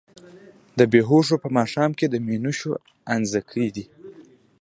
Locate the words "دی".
3.75-3.85